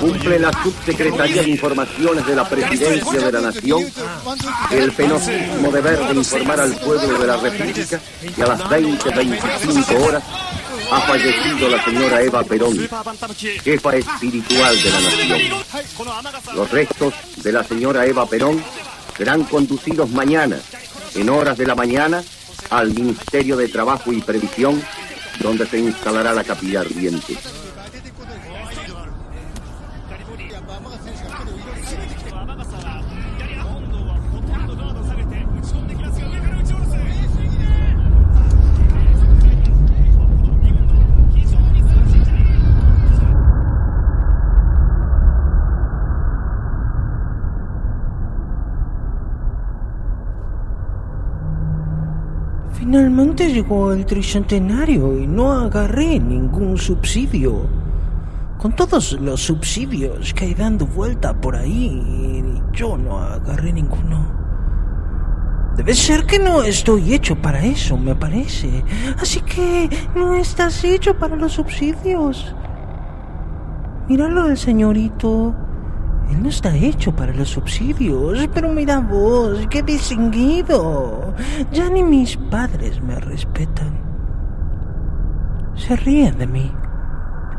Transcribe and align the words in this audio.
Cumple 0.00 0.38
la 0.38 0.52
Subsecretaría 0.52 1.42
de 1.42 1.50
Informaciones 1.50 2.26
de 2.26 2.36
la 2.36 2.48
Presidencia 2.48 3.20
de 3.20 3.32
la 3.32 3.40
Nación 3.40 3.84
el 4.70 4.92
penosísimo 4.92 5.70
deber 5.70 5.98
de 5.98 6.14
informar 6.14 6.60
al 6.60 6.74
pueblo 6.76 7.18
de 7.18 7.26
la 7.26 7.36
República 7.36 8.00
que 8.34 8.42
a 8.42 8.46
las 8.46 8.60
20.25 8.60 10.06
horas 10.06 10.22
ha 10.90 11.00
fallecido 11.02 11.68
la 11.68 11.84
señora 11.84 12.22
Eva 12.22 12.42
Perón, 12.42 12.88
jefa 13.62 13.96
espiritual 13.96 14.82
de 14.82 14.90
la 14.90 15.00
nación. 15.00 15.40
Los 16.54 16.70
restos 16.70 17.14
de 17.36 17.52
la 17.52 17.62
señora 17.62 18.06
Eva 18.06 18.26
Perón 18.26 18.62
serán 19.16 19.44
conducidos 19.44 20.10
mañana, 20.10 20.58
en 21.14 21.30
horas 21.30 21.56
de 21.56 21.66
la 21.66 21.74
mañana, 21.74 22.22
al 22.70 22.92
Ministerio 22.92 23.56
de 23.56 23.68
Trabajo 23.68 24.12
y 24.12 24.20
Previsión, 24.20 24.82
donde 25.40 25.66
se 25.66 25.78
instalará 25.78 26.32
la 26.32 26.44
capilla 26.44 26.80
ardiente. 26.80 27.36
Finalmente 52.80 53.52
llegó 53.52 53.92
el 53.92 54.06
tricentenario 54.06 55.20
y 55.20 55.26
no 55.26 55.52
agarré 55.52 56.18
ningún 56.18 56.78
subsidio. 56.78 57.66
Con 58.56 58.74
todos 58.74 59.20
los 59.20 59.42
subsidios 59.42 60.32
que 60.32 60.46
hay 60.46 60.54
dando 60.54 60.86
vuelta 60.86 61.38
por 61.38 61.56
ahí, 61.56 62.58
yo 62.72 62.96
no 62.96 63.18
agarré 63.18 63.74
ninguno. 63.74 64.32
Debe 65.76 65.92
ser 65.92 66.24
que 66.24 66.38
no 66.38 66.62
estoy 66.62 67.12
hecho 67.12 67.36
para 67.36 67.62
eso, 67.62 67.98
me 67.98 68.14
parece. 68.14 68.82
Así 69.20 69.42
que 69.42 69.90
no 70.14 70.34
estás 70.34 70.82
hecho 70.82 71.18
para 71.18 71.36
los 71.36 71.52
subsidios. 71.52 72.56
Míralo 74.08 74.44
al 74.44 74.56
señorito. 74.56 75.54
Él 76.30 76.42
no 76.42 76.48
está 76.48 76.74
hecho 76.76 77.14
para 77.14 77.32
los 77.32 77.50
subsidios, 77.50 78.48
pero 78.54 78.72
mira 78.72 79.00
vos, 79.00 79.66
qué 79.68 79.82
distinguido. 79.82 81.34
Ya 81.72 81.90
ni 81.90 82.02
mis 82.02 82.36
padres 82.36 83.02
me 83.02 83.18
respetan. 83.18 83.98
Se 85.74 85.96
ríen 85.96 86.38
de 86.38 86.46
mí. 86.46 86.72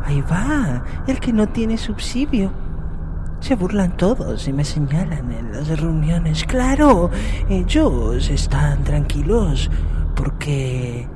Ahí 0.04 0.22
va, 0.22 0.84
el 1.08 1.20
que 1.20 1.34
no 1.34 1.48
tiene 1.50 1.78
subsidio. 1.78 2.52
Se 3.40 3.56
burlan 3.56 3.98
todos 3.98 4.48
y 4.48 4.54
me 4.54 4.64
señalan 4.64 5.32
en 5.32 5.52
las 5.52 5.80
reuniones. 5.80 6.44
Claro, 6.46 7.10
ellos 7.50 8.30
están 8.30 8.84
tranquilos 8.84 9.70
porque 10.16 11.08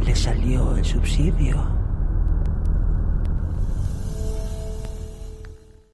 le 0.00 0.16
salió 0.16 0.76
el 0.76 0.84
subsidio. 0.84 1.56